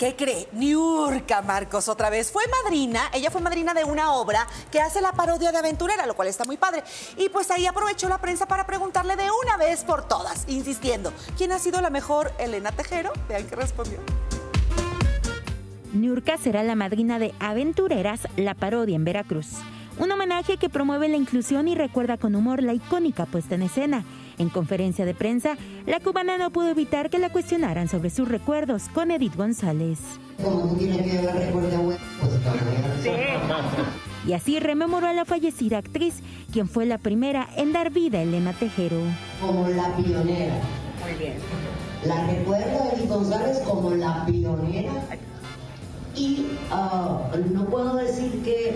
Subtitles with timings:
[0.00, 0.48] ¿Qué cree?
[0.52, 2.32] Niurka Marcos otra vez.
[2.32, 6.16] Fue madrina, ella fue madrina de una obra que hace la parodia de Aventurera, lo
[6.16, 6.82] cual está muy padre.
[7.18, 11.52] Y pues ahí aprovechó la prensa para preguntarle de una vez por todas, insistiendo, ¿quién
[11.52, 13.12] ha sido la mejor Elena Tejero?
[13.28, 13.98] Vean qué respondió.
[15.92, 19.48] Niurka será la madrina de Aventureras, la parodia en Veracruz.
[19.98, 24.06] Un homenaje que promueve la inclusión y recuerda con humor la icónica puesta en escena.
[24.40, 28.84] En conferencia de prensa, la cubana no pudo evitar que la cuestionaran sobre sus recuerdos
[28.94, 29.98] con Edith González.
[34.26, 38.22] Y así rememoró a la fallecida actriz, quien fue la primera en dar vida a
[38.22, 39.02] Elena Tejero.
[39.42, 40.54] Como la pionera.
[41.02, 41.34] Muy bien.
[42.06, 44.92] La recuerdo a Edith González como la pionera.
[46.16, 48.74] Y ah, no puedo decir que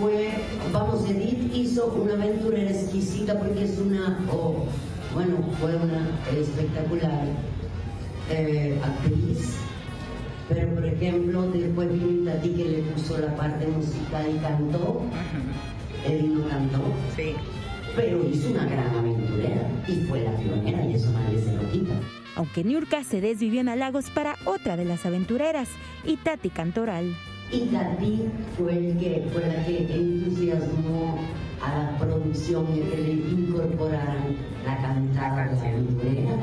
[0.00, 0.30] fue,
[0.72, 4.66] vamos, Edith hizo una aventura exquisita porque es una, oh,
[5.14, 7.24] bueno, fue una espectacular
[8.30, 9.56] eh, actriz.
[10.48, 15.02] Pero, por ejemplo, después vino Tati que le puso la parte musical y cantó.
[16.06, 16.78] Edith no cantó.
[17.14, 17.34] Sí.
[17.94, 21.94] Pero hizo una gran aventurera y fue la pionera y eso nadie se lo quita.
[22.36, 25.68] Aunque Niurka se desvivió en halagos para otra de las aventureras,
[26.04, 27.14] y Tati Cantoral.
[27.52, 31.18] Y Tati fue, el que, fue la que entusiasmó
[31.60, 36.36] a la producción de que le incorporaran la cantada de la aventurera,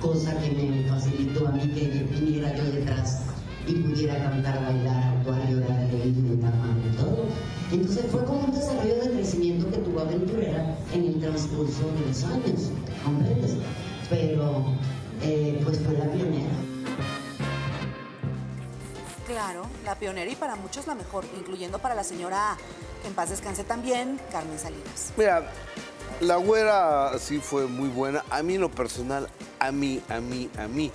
[0.00, 3.26] cosa que me facilitó a mí que viniera yo detrás
[3.66, 7.26] y pudiera cantar, bailar, actuar, llorar, reírme, tamarme, todo.
[7.70, 12.24] Entonces fue como un desarrollo de crecimiento que tuvo Aventurera en el transcurso de los
[12.24, 12.70] años,
[13.04, 13.56] ¿comprendes?
[14.08, 14.64] Pero
[15.22, 16.75] eh, pues fue la pionera.
[19.36, 22.56] Claro, la pionera y para muchos la mejor, incluyendo para la señora,
[23.02, 25.12] que en paz descanse también, Carmen Salinas.
[25.14, 25.52] Mira,
[26.20, 28.24] la güera sí fue muy buena.
[28.30, 29.28] A mí lo personal,
[29.58, 30.90] a mí, a mí, a mí,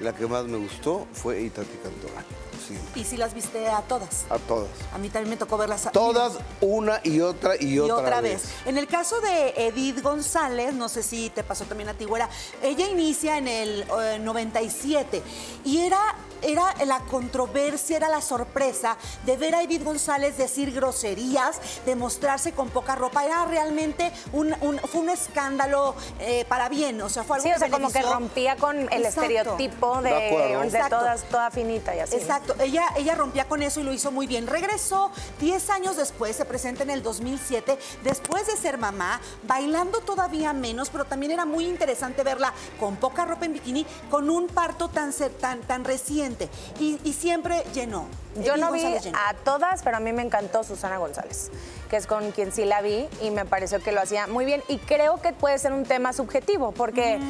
[0.00, 2.24] la que más me gustó fue Itati Cantoral.
[2.66, 4.24] Sí, Y si las viste a todas.
[4.30, 4.68] a todas.
[4.94, 5.86] A mí también me tocó verlas.
[5.86, 8.42] a- Todas, una y otra y, y otra, otra vez.
[8.42, 8.52] vez.
[8.66, 12.28] En el caso de Edith González, no sé si te pasó también a ti, güera,
[12.62, 15.22] ella inicia en el eh, 97
[15.64, 15.98] y era,
[16.42, 18.96] era la controversia, era la sorpresa
[19.26, 23.24] de ver a Edith González decir groserías, de mostrarse con poca ropa.
[23.24, 27.54] Era realmente un, un- fue un escándalo eh, para bien, o sea, fue algo Sí,
[27.54, 29.22] o sea, como que rompía con el Exacto.
[29.22, 30.96] estereotipo de, De Exacto.
[30.98, 32.16] todas, toda finita y así.
[32.16, 32.53] ¿no?
[32.54, 34.46] Exacto, ella, ella rompía con eso y lo hizo muy bien.
[34.46, 35.10] Regresó
[35.40, 40.90] 10 años después, se presenta en el 2007, después de ser mamá, bailando todavía menos,
[40.90, 45.12] pero también era muy interesante verla con poca ropa en bikini, con un parto tan,
[45.40, 46.48] tan, tan reciente.
[46.78, 48.06] Y, y siempre llenó.
[48.42, 49.16] Yo no vi llenó.
[49.16, 51.50] a todas, pero a mí me encantó Susana González,
[51.88, 54.62] que es con quien sí la vi y me pareció que lo hacía muy bien.
[54.68, 57.20] Y creo que puede ser un tema subjetivo, porque,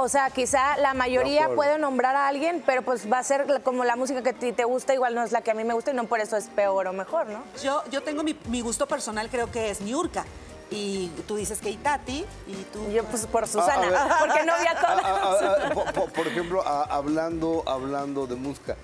[0.00, 3.84] o sea, quizá la mayoría puede nombrar a alguien, pero pues va a ser como
[3.84, 5.74] la música que a ti te gusta, igual no es la que a mí me
[5.74, 7.42] gusta y no por eso es peor o mejor, ¿no?
[7.62, 10.24] Yo, yo tengo mi, mi gusto personal, creo que es Niurka.
[10.70, 12.90] Y tú dices que Itati, y tú...
[12.90, 13.98] Yo pues por A- a Susana, ver.
[14.20, 15.62] porque no vi a A- todas.
[15.64, 18.76] a- por, por- por ejemplo, a- hablando, hablando de música,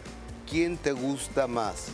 [0.48, 1.88] ¿quién te gusta más?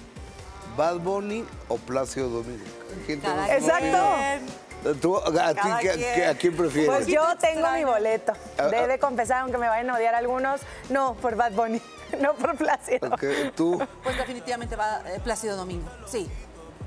[0.77, 2.65] ¿Bad Bunny o Plácido Domingo?
[3.05, 4.41] ¿Quién te gusta más?
[4.81, 4.95] Exacto.
[5.01, 6.15] ¿Tú, a, ti, Cada qué- quien.
[6.15, 6.91] qué- ¿A quién prefieres?
[6.91, 8.33] Pues yo tengo mi boleto.
[8.59, 8.87] Ah, Debe ah.
[8.87, 11.81] de confesar, aunque me vayan a odiar algunos, no por Bad Bunny,
[12.21, 13.09] no por Plácido.
[13.09, 13.23] Ok,
[13.57, 13.81] ¿Tú?
[14.03, 15.89] Pues definitivamente va eh, Plácido Domingo.
[16.07, 16.29] Sí.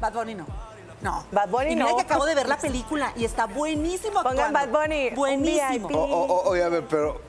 [0.02, 0.46] Bad Bunny no.
[1.02, 1.26] No.
[1.32, 1.96] Bad Bunny y mira no.
[1.98, 4.60] que acabo de ver la película y está buenísimo Pongan actuando.
[4.78, 5.88] Bad Bunny, un Buenísimo.
[5.88, 5.96] VIP.
[5.98, 7.22] O- o- o- oye, a ver, pero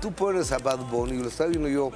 [0.00, 1.90] tú pones a Bad Bunny, lo está viendo yo.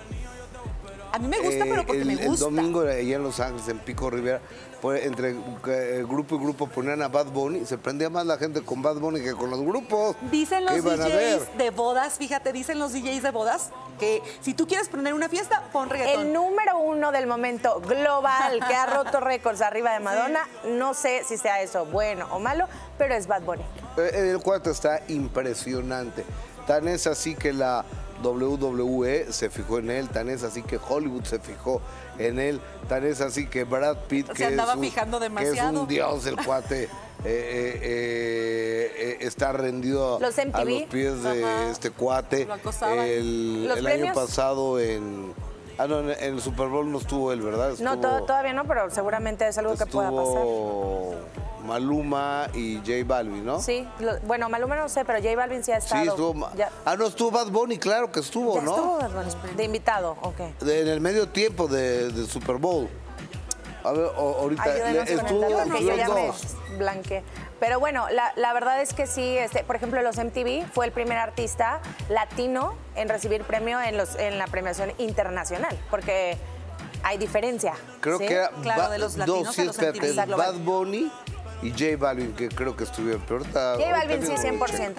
[1.14, 2.47] A mí me gusta, eh, pero porque el, me el gusta.
[2.47, 4.41] domingo allá en Los Ángeles, en Pico Rivera,
[4.82, 8.62] pues, entre eh, grupo y grupo ponían a Bad Bunny, se prendía más la gente
[8.62, 10.16] con Bad Bunny que con los grupos.
[10.32, 10.75] Dicen los.
[10.82, 13.70] DJs de bodas, fíjate, dicen los DJs de bodas
[14.00, 16.26] que si tú quieres prender una fiesta, pon reggaetón.
[16.26, 21.22] El número uno del momento global que ha roto récords arriba de Madonna, no sé
[21.25, 22.66] si sea eso bueno o malo,
[22.98, 23.62] pero es Bad Bunny.
[23.98, 26.25] Eh, El cuarto está impresionante.
[26.66, 27.84] Tan es así que la
[28.25, 31.81] WWE se fijó en él, tan es así que Hollywood se fijó
[32.19, 35.82] en él, tan es así que Brad Pitt, que, es un, fijando que es demasiado.
[35.82, 36.88] un dios, el cuate, eh,
[37.25, 41.71] eh, eh, está rendido Los a los pies de Ajá.
[41.71, 42.47] este cuate.
[42.62, 43.03] Lo.
[43.03, 45.32] El, ¿Los el año pasado en...
[45.77, 47.75] Ah, no, en el Super Bowl no estuvo él, ¿verdad?
[47.81, 51.44] No, Estuvo- todavía no, pero seguramente es algo que pueda pasar.
[51.64, 53.61] Maluma y J Balvin, ¿no?
[53.61, 53.88] Sí,
[54.25, 56.02] bueno, Maluma no sé, pero J Balvin sí ha estado.
[56.02, 56.50] Sí, estuvo.
[56.55, 56.70] Ya.
[56.84, 58.75] Ah, no, estuvo Bad Bunny, claro que estuvo, ya ¿no?
[58.75, 60.38] Estuvo Bad Bunny, de invitado, ok.
[60.61, 62.88] De, en el medio tiempo de, Super Bowl.
[63.82, 66.08] A ver, ahorita le, estuvo el no, yo ya.
[66.08, 66.32] Me
[66.78, 67.22] blanqueé.
[67.61, 71.19] Pero bueno, la, verdad es que sí, este, por ejemplo, los MTV fue el primer
[71.19, 76.37] artista latino en recibir premio en, los, en la premiación internacional, porque
[77.02, 77.75] hay diferencia.
[78.00, 81.10] Creo que era claro, de los latinos sí, a los espérate, Bad Bunny
[81.64, 83.76] y J Balvin, que creo que estuvieron, pero está...
[83.76, 84.94] J Balvin sí, 100%.